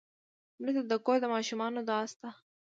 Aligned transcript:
مړه 0.59 0.71
ته 0.75 0.81
د 0.91 0.93
کور 1.05 1.17
د 1.21 1.25
ماشومانو 1.33 1.79
دعا 1.87 2.03
شته 2.11 2.29